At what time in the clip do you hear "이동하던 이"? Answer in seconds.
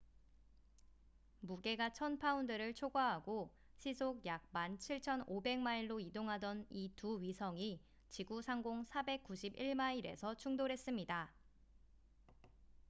6.01-6.91